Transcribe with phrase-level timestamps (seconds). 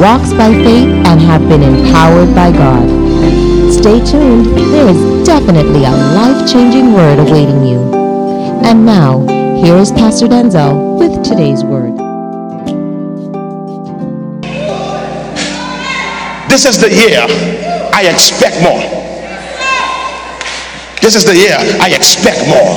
[0.00, 2.88] walks by faith, and have been empowered by God.
[3.70, 7.80] Stay tuned, there is definitely a life-changing word awaiting you.
[8.64, 9.20] And now,
[9.62, 11.98] here is Pastor Denczil with today's word.
[16.48, 17.20] This is the year
[17.92, 18.80] I expect more.
[21.02, 22.74] This is the year I expect more.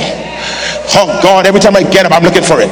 [0.96, 2.68] Oh God, every time I get up, I'm looking for it.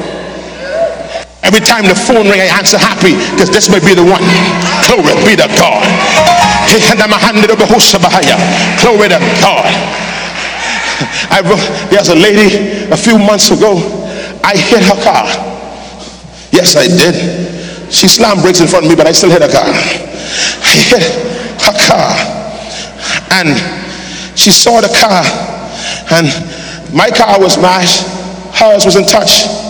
[1.42, 4.22] Every time the phone ring, I answer happy because this may be the one.
[4.86, 5.82] Glory be to God.
[8.78, 9.66] Glory to God.
[11.34, 11.42] I,
[11.90, 13.74] there's a lady a few months ago.
[14.44, 15.26] I hit her car.
[16.52, 17.92] Yes, I did.
[17.92, 19.66] She slammed brakes in front of me, but I still hit her car.
[19.66, 21.02] I hit
[21.58, 22.14] her car.
[23.34, 23.58] And
[24.38, 25.24] she saw the car.
[26.14, 26.30] And
[26.94, 28.06] my car was mashed.
[28.54, 29.61] Hers was in touch.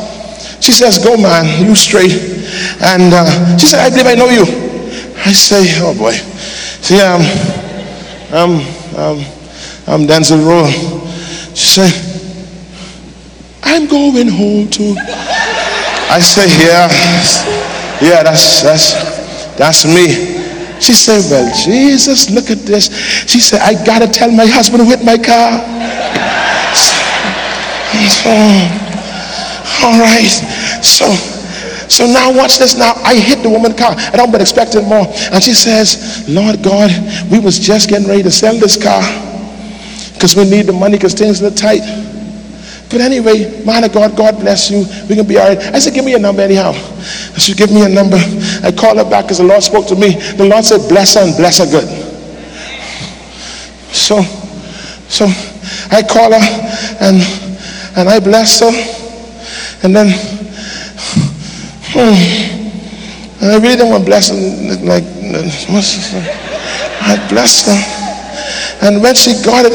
[0.63, 2.15] She says, Go, man, you straight.
[2.81, 4.47] And uh, she said, I believe I know you.
[5.27, 6.13] I say, Oh boy.
[6.13, 7.21] See, um,
[8.31, 8.63] I'm,
[8.97, 9.19] um,
[9.89, 10.71] I'm Denczil Rolle.
[11.55, 11.93] She said,
[13.65, 14.95] I'm going home too.
[16.09, 16.87] I say, Yeah,
[18.01, 20.39] yeah, that's that's that's me.
[20.81, 22.87] She said, Well, Jesus, look at this.
[23.29, 25.59] She said, I gotta tell my husband with my car.
[28.25, 28.82] Oh.
[29.83, 30.31] All right.
[30.83, 31.07] So,
[31.89, 32.77] so now watch this.
[32.77, 35.07] Now I hit the woman car, and I'm been expecting more.
[35.33, 36.91] And she says, "Lord God,
[37.31, 39.03] we was just getting ready to sell this car
[40.15, 41.83] because we need the money because things are tight."
[42.91, 44.85] But anyway, man of God, God bless you.
[45.09, 45.59] We can be all right.
[45.75, 46.73] I said, give me a number anyhow.
[47.39, 48.19] She give me a number.
[48.63, 50.17] I called her back because the Lord spoke to me.
[50.37, 51.89] The Lord said, bless her and bless her good.
[53.95, 54.21] So,
[55.09, 55.25] so
[55.91, 57.23] I call her and
[57.97, 59.02] and I bless her.
[59.83, 60.07] And then,
[61.91, 62.15] hmm,
[63.45, 64.87] I really don't want to bless them.
[64.87, 65.03] Like,
[67.03, 68.87] I blessed her.
[68.87, 69.75] And when she got it,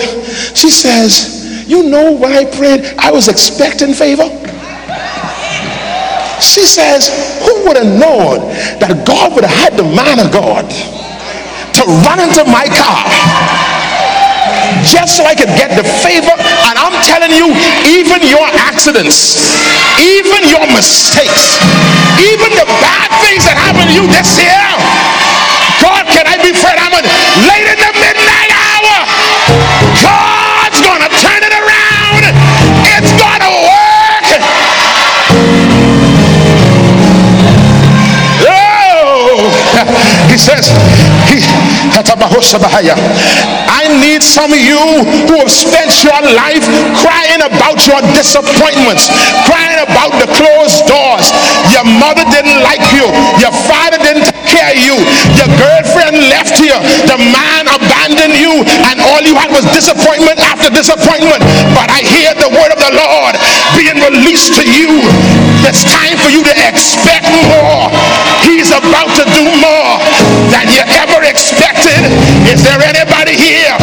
[0.56, 4.30] she says, You know, when I prayed, I was expecting favor.
[6.40, 7.10] She says,
[7.44, 8.48] Who would have known
[8.80, 10.70] that God would have had the man of God
[11.76, 13.77] to run into my car?
[14.88, 16.32] Just so I could get the favor.
[16.68, 17.52] And I'm telling you,
[17.92, 19.36] even your accidents,
[20.00, 21.60] even your mistakes,
[22.24, 24.64] even the bad things that happen to you this year,
[25.84, 27.06] God, can I be Fred Hammond?
[27.46, 28.96] Late in the midnight hour,
[30.02, 32.24] God's gonna turn it around.
[32.98, 34.28] It's gonna work.
[38.48, 39.52] Oh,
[40.32, 40.72] he says,
[41.30, 41.44] he,
[44.18, 44.82] need some of you
[45.30, 46.66] who have spent your life
[46.98, 49.14] crying about your disappointments,
[49.46, 51.30] crying about the closed doors.
[51.70, 53.06] Your mother didn't like you,
[53.38, 54.98] your father didn't take care of you,
[55.38, 56.74] your girlfriend left you,
[57.06, 61.46] the man abandoned you, and all you had was disappointment after disappointment.
[61.78, 63.38] But I hear the word of the Lord
[63.78, 65.06] being released to you.
[65.68, 67.92] It's time for you to expect more.
[68.42, 69.94] He's about to do more
[70.50, 72.08] than you ever expected.
[72.48, 73.76] Is there anybody here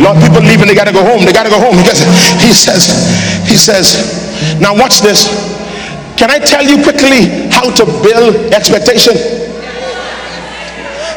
[0.00, 1.24] Lord, people leaving, they gotta go home.
[1.24, 1.76] They gotta go home.
[1.76, 2.04] Because
[2.42, 2.88] He says,
[3.48, 5.28] he says, now watch this.
[6.16, 9.14] Can I tell you quickly how to build expectation?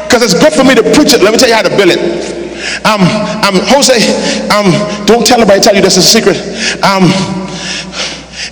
[0.04, 1.20] Because it's good for me to preach it.
[1.20, 2.00] Let me tell you how to build it.
[2.86, 3.02] Um,
[3.44, 4.00] um, Jose,
[4.48, 4.72] um,
[5.06, 6.38] don't tell anybody, tell you this is a secret.
[6.82, 7.12] Um,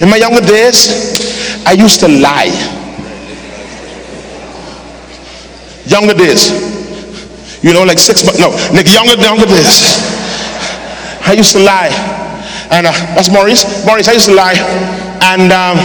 [0.00, 2.52] in my younger days, I used to lie.
[5.86, 6.71] Younger days.
[7.62, 10.02] You know, like six months, no, like younger, younger days.
[11.22, 11.94] I used to lie.
[12.70, 13.86] And uh, that's Maurice.
[13.86, 14.58] Maurice, I used to lie.
[15.22, 15.78] And um,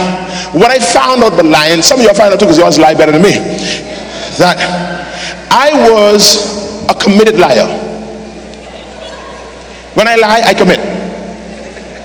[0.58, 2.78] when I found out lie, and some of you find out too because you always
[2.78, 3.38] lie better than me,
[4.42, 4.58] that
[5.50, 7.66] I was a committed liar.
[9.94, 10.80] When I lie, I commit.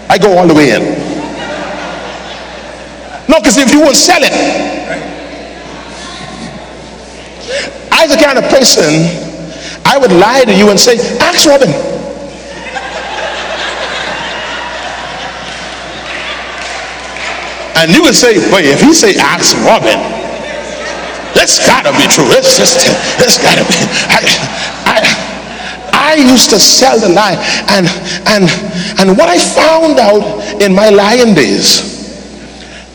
[0.10, 0.84] I go all the way in.
[3.28, 4.34] No, because if you won't sell it,
[7.92, 9.33] I'm the kind of person
[9.86, 11.70] I would lie to you and say, ask Robin.
[17.76, 20.00] And you would say, wait, if he say ask Robin,
[21.36, 22.32] that's gotta be true.
[22.32, 22.80] It's just,
[23.20, 23.76] it's gotta be.
[24.08, 24.24] I,
[24.88, 25.24] I,
[25.92, 27.36] I used to sell the lie.
[27.68, 27.88] And,
[28.30, 28.50] and,
[29.00, 31.92] and what I found out in my lying days,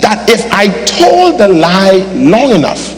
[0.00, 2.97] that if I told the lie long enough,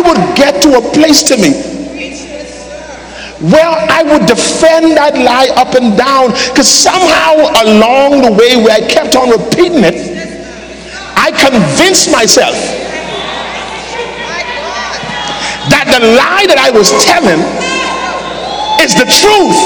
[0.00, 1.52] I would get to a place to me
[3.52, 7.36] where I would defend that lie up and down because somehow
[7.68, 10.00] along the way where I kept on repeating it,
[11.20, 12.56] I convinced myself
[15.68, 17.44] that the lie that I was telling
[18.80, 19.56] is the truth.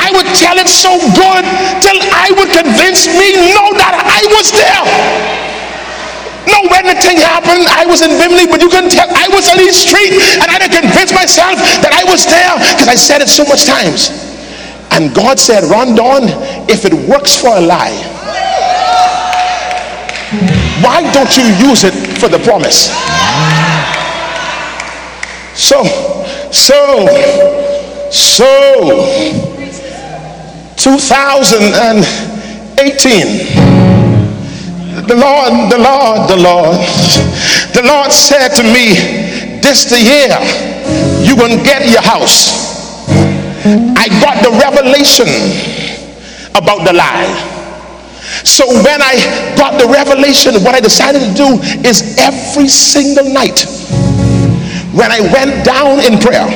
[0.00, 1.44] I would tell it so good
[1.84, 5.47] till I would convince me no that I was there.
[6.48, 9.06] No, when the thing happened, I was in Bimley, but you couldn't tell.
[9.12, 12.88] I was on East Street, and I to convince myself that I was there because
[12.88, 14.08] I said it so much times.
[14.90, 16.24] And God said, Rondon,
[16.68, 17.94] if it works for a lie,
[20.80, 22.88] why don't you use it for the promise?
[25.54, 25.84] So,
[26.50, 27.06] so,
[28.10, 28.46] so,
[30.76, 33.67] 2018
[35.08, 36.76] the Lord, the Lord, the Lord,
[37.72, 38.92] the Lord said to me,
[39.64, 40.36] This the year
[41.24, 42.68] you gonna get your house.
[43.96, 45.26] I got the revelation
[46.54, 47.32] about the lie.
[48.44, 49.16] So when I
[49.56, 51.48] got the revelation, what I decided to do
[51.88, 53.64] is every single night
[54.92, 56.46] when I went down in prayer,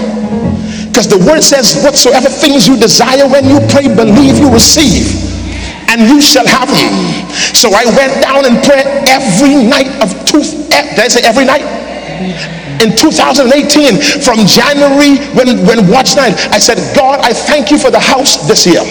[0.88, 5.21] because the word says, whatsoever things you desire when you pray, believe you receive
[5.92, 6.94] and you shall have them.
[7.52, 10.40] So I went down and prayed every night of two,
[10.72, 11.62] eh, did I say every night?
[12.80, 17.90] In 2018, from January when, when watch night, I said, God, I thank you for
[17.90, 18.82] the house this year.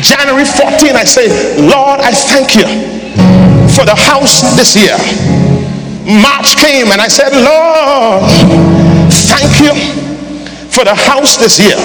[0.00, 1.28] January 14, I say,
[1.60, 2.66] Lord, I thank you
[3.76, 4.96] for the house this year.
[6.08, 8.24] March came and I said, Lord,
[9.12, 9.76] thank you
[10.72, 11.76] for the house this year.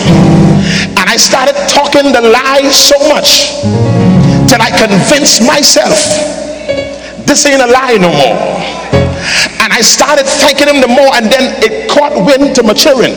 [1.07, 3.63] I started talking the lie so much
[4.51, 5.95] till I convinced myself
[7.27, 8.39] this ain't a lie no more.
[9.59, 13.11] And I started thanking him the more, and then it caught wind to my children.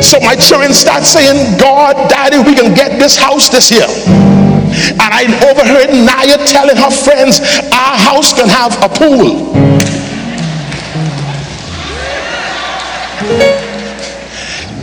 [0.00, 3.84] So my children start saying, God, Daddy, we can get this house this year.
[3.84, 9.52] And I overheard Naya telling her friends, our house can have a pool.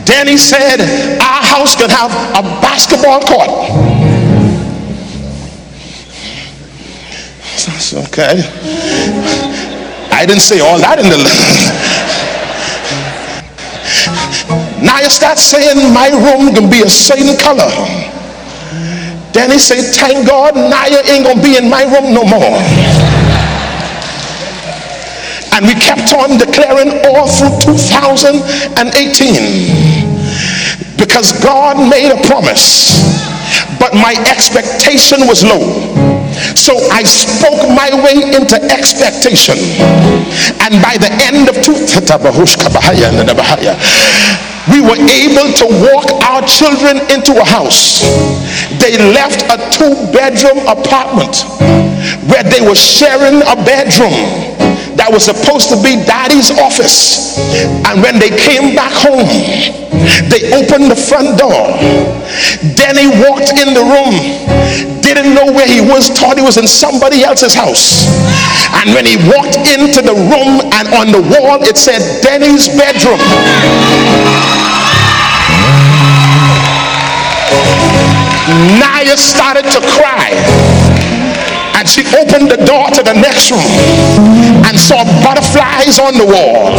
[0.10, 0.82] Then he said,
[1.22, 3.50] Our house could have a basketball court.
[7.94, 8.42] okay.
[10.12, 11.18] I didn't say all that in the.
[14.84, 17.70] now you start saying, My room can be a certain color.
[19.32, 22.58] Then he said, Thank God, you ain't gonna be in my room no more.
[25.54, 29.99] And we kept on declaring all through 2018
[31.00, 33.00] because God made a promise,
[33.80, 35.64] but my expectation was low.
[36.56, 39.58] So I spoke my way into expectation.
[40.60, 41.74] And by the end of two,
[44.70, 48.06] we were able to walk our children into a house.
[48.78, 51.48] They left a two bedroom apartment
[52.30, 54.14] where they were sharing a bedroom
[54.96, 57.40] that was supposed to be daddy's office.
[57.88, 59.89] And when they came back home,
[60.30, 61.68] they opened the front door.
[63.00, 64.12] He walked in the room,
[65.00, 68.12] didn't know where he was, thought he was in somebody else's house.
[68.76, 73.24] And when he walked into the room and on the wall it said Denny's bedroom.
[78.84, 80.89] Naya started to cry
[81.90, 83.74] she opened the door to the next room
[84.70, 86.78] and saw butterflies on the wall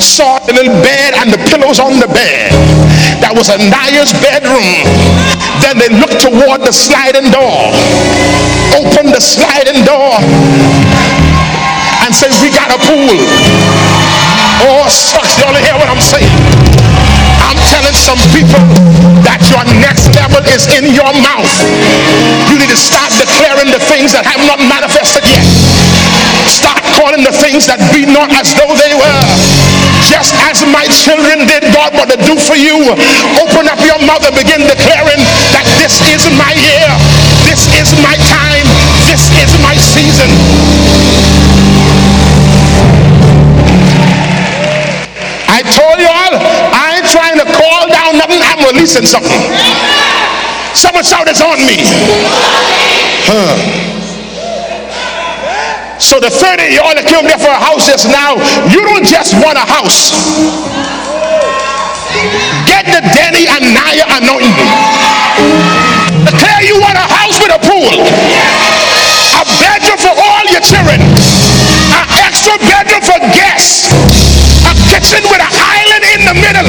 [0.00, 2.52] saw the little bed and the pillows on the bed.
[3.24, 4.84] That was a Anaya's bedroom.
[5.64, 7.72] Then they looked toward the sliding door
[8.74, 10.18] opened the sliding door
[12.02, 13.22] and said we got a pool.
[14.66, 16.63] Oh sucks y'all hear what I'm saying
[17.94, 18.62] some people
[19.26, 21.50] that your next level is in your mouth.
[22.46, 25.42] You need to start declaring the things that have not manifested yet.
[26.46, 29.22] Start calling the things that be not as though they were.
[30.06, 32.78] Just as my children did, God, what to do for you.
[33.42, 35.18] Open up your mouth and begin declaring
[35.50, 36.90] that this is my year.
[37.42, 38.66] This is my time.
[39.10, 41.33] This is my season.
[47.74, 48.38] Call down nothing.
[48.38, 49.42] I'm releasing something.
[50.74, 51.82] Someone shout, it's on me.
[53.26, 53.54] Huh.
[55.98, 58.38] So the 30 y'all that came there for a house just now,
[58.70, 60.14] you don't just want a house.
[62.68, 64.54] Get the Denny and Naya anointing.
[66.26, 67.94] Declare you want a house with a pool,
[69.34, 73.93] a bedroom for all your children, an extra bedroom for guests,
[75.30, 76.64] with an island in the middle.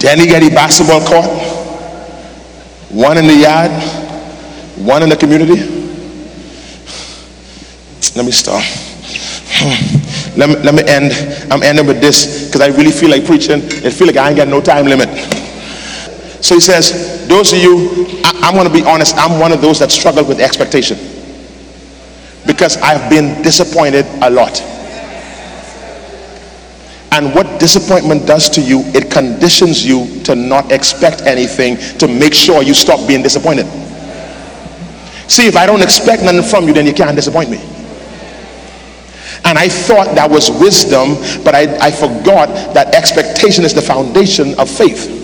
[0.00, 1.24] Danny a basketball court,
[2.90, 3.70] one in the yard,
[4.76, 5.56] one in the community.
[8.14, 8.93] Let me stop.
[9.64, 10.38] Hmm.
[10.38, 11.12] Let me, let me end.
[11.50, 13.60] I'm ending with this because I really feel like preaching.
[13.62, 15.08] It feel like I ain't got no time limit.
[16.44, 19.62] So he says, those of you, I, I'm going to be honest, I'm one of
[19.62, 20.98] those that struggle with expectation
[22.46, 24.60] because I've been disappointed a lot.
[27.12, 32.34] And what disappointment does to you, it conditions you to not expect anything to make
[32.34, 33.64] sure you stop being disappointed.
[35.30, 37.73] See, if I don't expect nothing from you, then you can't disappoint me.
[39.44, 44.58] And I thought that was wisdom, but I, I forgot that expectation is the foundation
[44.58, 45.20] of faith.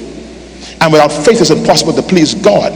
[0.81, 2.73] And without faith, it's impossible to please God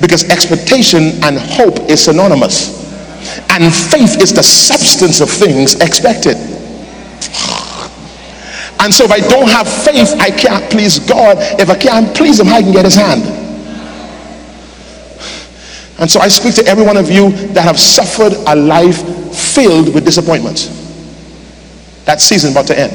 [0.00, 2.86] because expectation and hope is synonymous.
[3.50, 6.36] And faith is the substance of things expected.
[8.78, 11.38] And so if I don't have faith, I can't please God.
[11.58, 13.45] If I can't please Him, I can get His hand.
[15.98, 19.02] And so I speak to every one of you that have suffered a life
[19.34, 20.68] filled with disappointments.
[22.04, 22.92] That season about to end.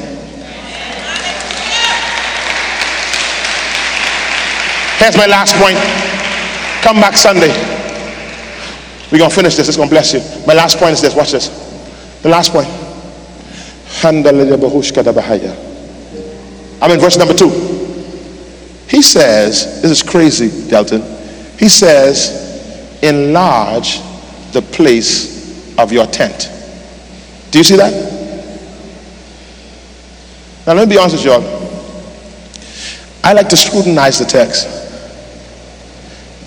[4.98, 5.76] Here's my last point.
[6.82, 7.50] Come back Sunday.
[9.10, 9.66] We're going to finish this.
[9.68, 10.20] It's going to bless you.
[10.46, 11.14] My last point is this.
[11.16, 11.48] Watch this.
[12.22, 12.68] The last point.
[14.04, 14.24] I'm
[16.90, 17.50] in verse number two.
[18.88, 21.02] He says, this is crazy, Delton.
[21.58, 22.51] He says,
[23.02, 24.00] enlarge
[24.52, 26.50] the place of your tent.
[27.50, 27.92] Do you see that?
[30.66, 31.62] Now, let me be honest with y'all.
[33.24, 34.68] I like to scrutinize the text.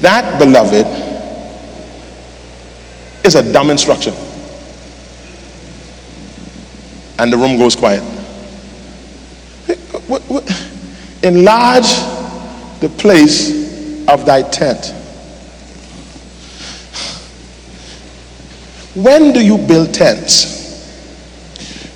[0.02, 0.86] That, beloved,
[3.26, 4.14] is a dumb instruction.
[7.18, 8.04] And the room goes quiet.
[11.24, 11.88] Enlarge
[12.82, 14.94] the place of thy tent.
[18.96, 20.56] When do you build tents?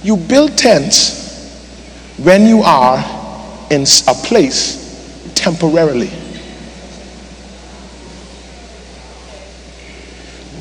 [0.03, 2.97] You build tents when you are
[3.71, 6.09] in a place temporarily.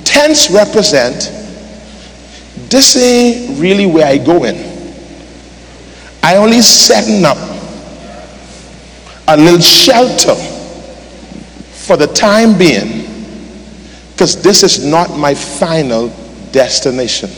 [0.05, 1.33] Tents represent
[2.71, 4.57] this ain't really where I go in.
[6.23, 7.39] I only setting up
[9.27, 13.07] a little shelter for the time being
[14.13, 16.11] because this is not my final
[16.53, 17.31] destination.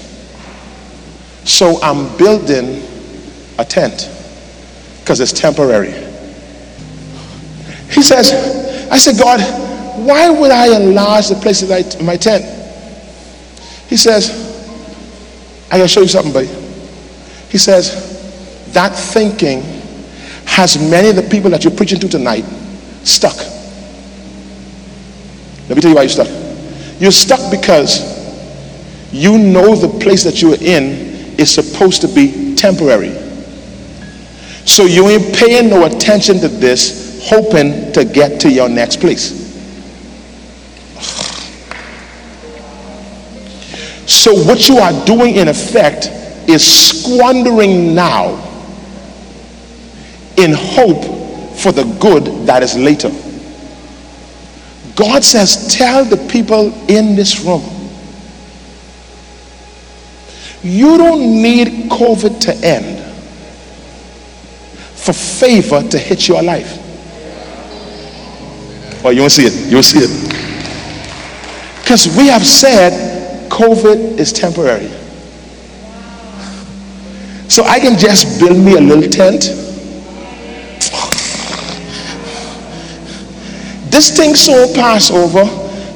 [1.44, 2.82] So I'm building
[3.58, 4.10] a tent
[5.00, 5.92] because it's temporary.
[7.90, 8.32] He says,
[8.90, 9.40] I said, God,
[10.06, 12.44] why would I enlarge the place of my tent?
[13.88, 14.30] He says,
[15.70, 16.48] I gotta show you something, buddy.
[17.48, 19.62] He says, that thinking
[20.44, 22.44] has many of the people that you're preaching to tonight
[23.02, 23.36] stuck.
[25.68, 26.28] Let me tell you why you're stuck.
[27.00, 28.19] You're stuck because
[29.12, 33.12] you know the place that you're in is supposed to be temporary.
[34.66, 39.38] So you ain't paying no attention to this, hoping to get to your next place.
[44.06, 46.06] So what you are doing in effect
[46.48, 48.34] is squandering now
[50.36, 51.04] in hope
[51.56, 53.10] for the good that is later.
[54.94, 57.62] God says, tell the people in this room,
[60.62, 62.98] you don't need COVID to end
[64.94, 66.78] for favor to hit your life.
[69.02, 69.54] Oh, you won't see it.
[69.68, 70.30] You won't see it.
[71.80, 74.88] Because we have said COVID is temporary.
[77.48, 79.42] So I can just build me a little tent.
[83.90, 85.44] This thing so pass over.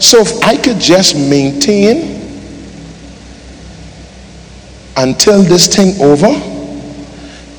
[0.00, 2.13] So if I could just maintain
[4.96, 6.28] until this thing over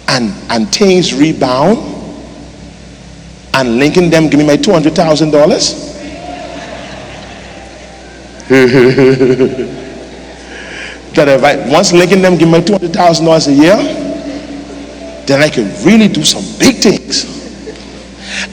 [0.08, 1.78] and and things rebound
[3.54, 5.32] and linking them give me my $200,000
[11.16, 14.06] that if I once linking them give me $200,000 a year
[15.26, 17.26] then I can really do some big things.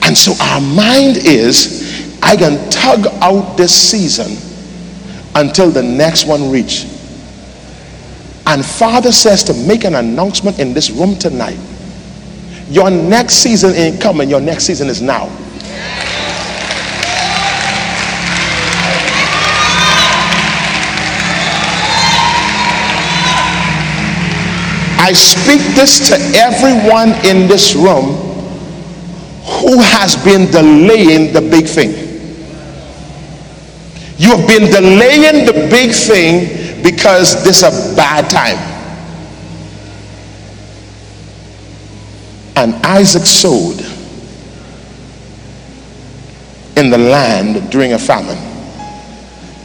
[0.02, 4.36] And so our mind is I can tug out this season
[5.34, 6.86] until the next one reach
[8.46, 11.58] and Father says to make an announcement in this room tonight.
[12.68, 15.30] Your next season ain't coming, your next season is now.
[25.04, 28.14] I speak this to everyone in this room
[29.44, 31.90] who has been delaying the big thing.
[34.16, 38.58] You have been delaying the big thing because this is a bad time.
[42.56, 43.80] And Isaac sowed
[46.76, 48.38] in the land during a famine.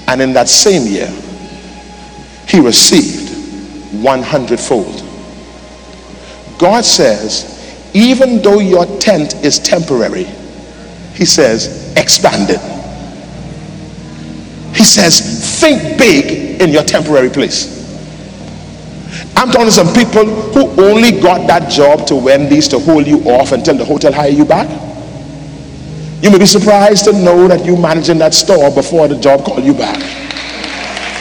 [0.08, 1.08] And in that same year,
[2.48, 3.34] he received
[4.02, 5.04] 100 fold.
[6.58, 7.54] God says,
[7.94, 10.28] even though your tent is temporary,
[11.14, 12.62] he says, expand it.
[14.76, 17.78] He says, think big in your temporary place.
[19.36, 23.20] I'm talking to some people who only got that job to Wendy's to hold you
[23.22, 24.68] off until the hotel hire you back.
[26.22, 29.64] You may be surprised to know that you managing that store before the job called
[29.64, 30.27] you back.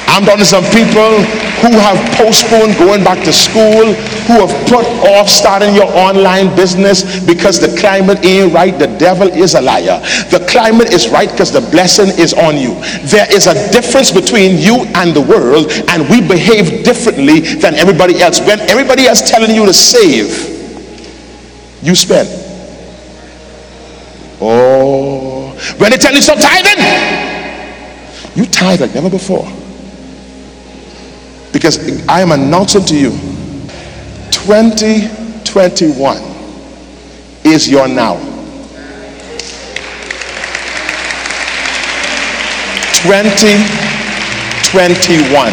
[0.08, 1.20] I'm talking to some people
[1.60, 3.92] who have postponed going back to school,
[4.30, 8.76] who have put off starting your online business because the climate ain't right.
[8.78, 10.00] The devil is a liar.
[10.30, 12.74] The climate is right because the blessing is on you.
[13.08, 18.20] There is a difference between you and the world, and we behave differently than everybody
[18.20, 18.40] else.
[18.40, 20.56] When everybody else telling you to save,
[21.82, 22.28] you spend.
[24.40, 26.82] Oh, when they tell you stop tithing,
[28.34, 29.46] you tithe like never before.
[31.56, 33.10] Because I am announcing to you
[34.30, 36.16] 2021
[37.46, 38.16] is your now.
[43.00, 45.52] 2021.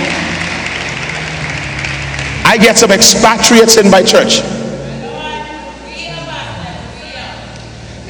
[2.46, 4.42] I get some expatriates in my church.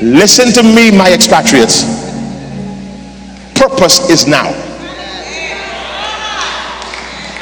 [0.02, 1.84] Listen to me, my expatriates.
[3.54, 4.73] Purpose is now.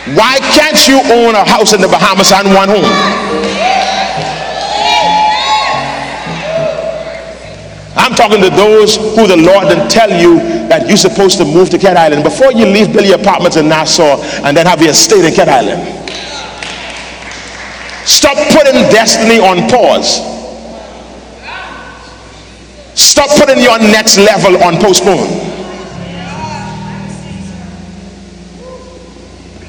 [0.08, 2.86] Why can't you own a house in the Bahamas and one home?
[7.96, 11.70] I'm talking to those who the Lord didn't tell you that you're supposed to move
[11.70, 15.24] to Cat Island before you leave Billy Apartments in Nassau and then have your estate
[15.24, 15.80] in Cat Island.
[18.08, 20.18] Stop putting destiny on pause.
[23.00, 25.51] Stop putting your next level on postpone.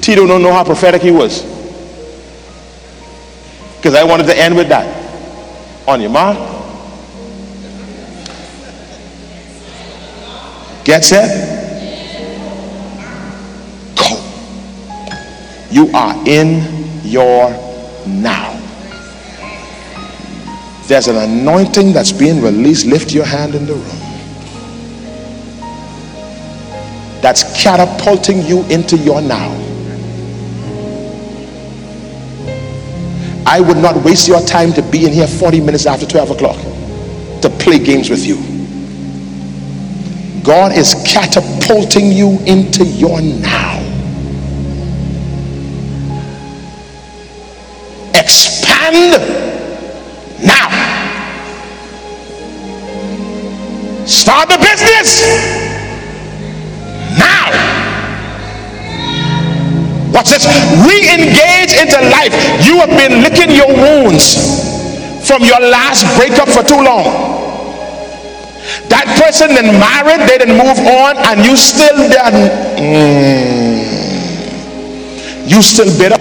[0.03, 1.43] Tito don't know how prophetic he was.
[3.77, 4.99] Because I wanted to end with that.
[5.87, 6.37] On your mark.
[10.85, 11.31] Get set.
[13.95, 14.21] Go.
[15.71, 17.51] You are in your
[18.05, 18.59] now.
[20.88, 22.87] There's an anointing that's being released.
[22.87, 24.03] Lift your hand in the room.
[27.23, 29.62] That's catapulting you into your now.
[33.46, 36.57] I would not waste your time to be in here 40 minutes after 12 o'clock
[37.42, 38.37] to play games with you.
[40.42, 43.78] God is catapulting you into your now.
[48.14, 49.22] Expand
[50.44, 50.68] now.
[54.07, 55.62] Start the business
[60.12, 60.44] Watch this.
[60.85, 62.37] Re-engage into life.
[62.68, 64.37] You have been licking your wounds
[65.27, 67.40] from your last breakup for too long.
[68.88, 72.31] That person then married, they didn't move on, and you still there.
[72.79, 73.83] Mm,
[75.48, 76.20] you still bitter.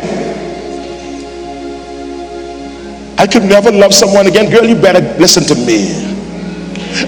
[3.18, 4.50] I could never love someone again.
[4.50, 6.11] Girl, you better listen to me.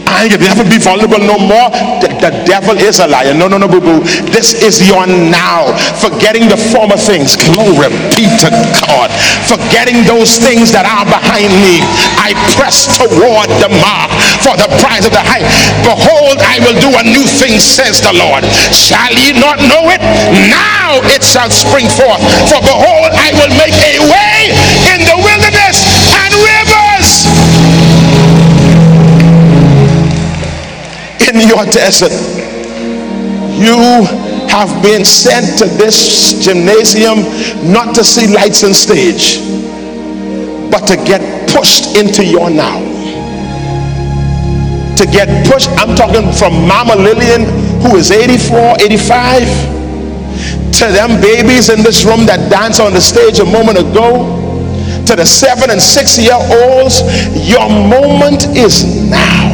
[0.08, 1.70] I never be vulnerable no more.
[2.04, 3.34] The, the devil is a liar.
[3.34, 4.00] No, no, no, boo boo.
[4.30, 5.72] This is your now.
[6.00, 7.36] Forgetting the former things.
[7.36, 8.50] Glory be to
[8.86, 9.10] God.
[9.48, 11.84] Forgetting those things that are behind me.
[12.20, 14.12] I press toward the mark
[14.44, 15.44] for the prize of the high.
[15.84, 18.44] Behold, I will do a new thing, says the Lord.
[18.76, 20.02] Shall ye not know it?
[20.52, 22.20] Now it shall spring forth.
[22.52, 24.52] For behold, I will make a way
[24.92, 25.63] in the wilderness
[31.34, 32.14] in your desert.
[33.58, 34.06] You
[34.50, 37.26] have been sent to this gymnasium
[37.72, 39.42] not to see lights and stage,
[40.70, 42.80] but to get pushed into your now.
[44.98, 47.50] To get pushed, I'm talking from Mama Lillian,
[47.82, 49.74] who is 84, 85,
[50.78, 54.40] to them babies in this room that danced on the stage a moment ago,
[55.08, 57.02] to the seven and six year olds.
[57.50, 59.53] Your moment is now.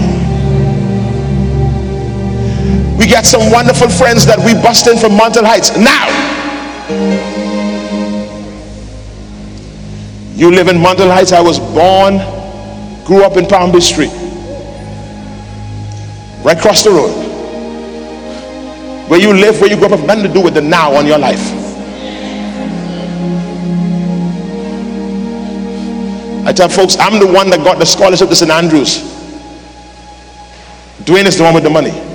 [3.10, 5.76] We got some wonderful friends that we bust in from Mountain Heights.
[5.76, 6.06] Now,
[10.36, 11.32] you live in Mountain Heights.
[11.32, 12.20] I was born,
[13.08, 14.12] grew up in Palm Beach Street,
[16.46, 17.10] right across the road.
[19.10, 21.08] Where you live, where you grew up, have nothing to do with the now on
[21.08, 21.42] your life.
[26.46, 28.52] I tell folks, I'm the one that got the scholarship to St.
[28.52, 29.00] Andrews.
[31.06, 32.09] Dwayne is the one with the money.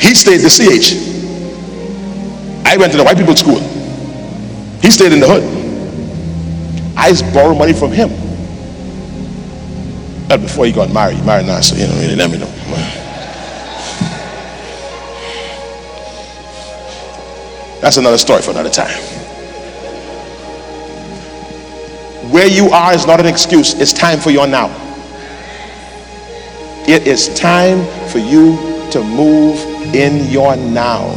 [0.00, 0.96] He stayed the CH.
[2.66, 3.60] I went to the white people school.
[4.80, 5.44] He stayed in the hood.
[6.96, 8.08] I borrowed money from him.
[10.28, 11.18] Not before he got married.
[11.18, 12.46] He married now, so you know, really let me know.
[17.80, 18.96] That's another story for another time.
[22.30, 23.74] Where you are is not an excuse.
[23.74, 24.68] It's time for your now.
[26.86, 28.56] It is time for you
[28.92, 31.08] to move in your now.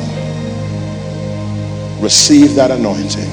[2.01, 3.29] Receive that anointing.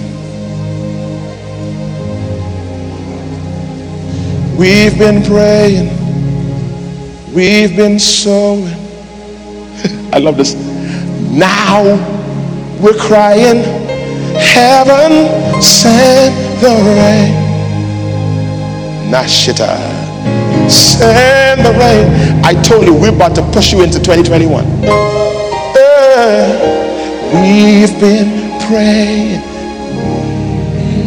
[4.57, 5.88] We've been praying,
[7.35, 8.66] we've been sowing.
[10.12, 10.55] I love this.
[11.31, 11.83] Now
[12.81, 13.62] we're crying,
[14.38, 17.50] Heaven send the rain.
[19.11, 19.79] Nashita.
[20.70, 22.44] Send the rain.
[22.44, 25.30] I told you we're about to push you into 2021.
[26.11, 29.38] We've been praying.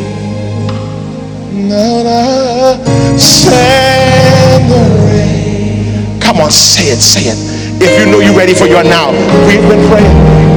[1.68, 6.20] No, no, send the rain.
[6.22, 7.38] Come on, say it, say it.
[7.82, 9.12] If you know you're ready for your now,
[9.48, 10.53] we've been praying.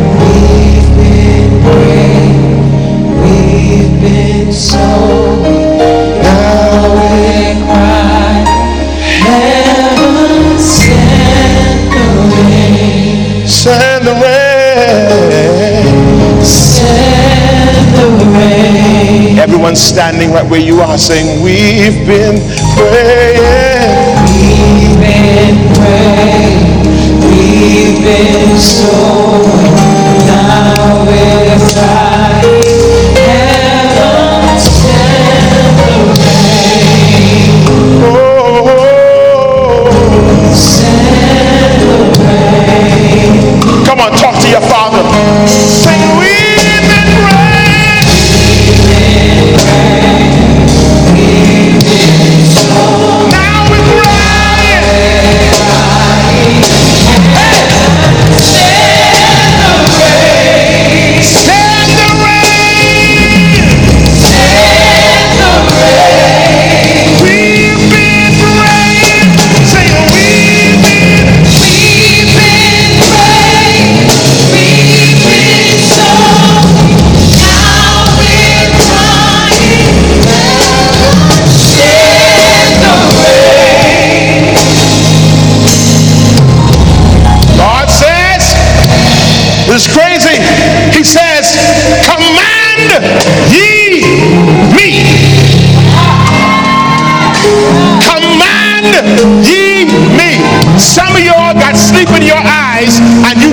[19.77, 19.87] Rain.
[19.87, 22.41] Standing right where you are saying, We've been
[22.77, 24.17] praying.
[24.37, 26.85] We've been praying.
[27.21, 28.93] We've been so
[30.27, 32.06] now we're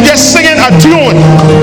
[0.05, 1.62] just singing a tune.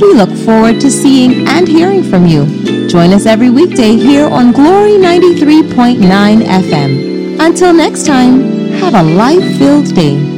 [0.00, 2.46] We look forward to seeing and hearing from you.
[2.88, 5.98] Join us every weekday here on Glory 93.9
[6.42, 7.40] FM.
[7.40, 10.37] Until next time, have a life filled day.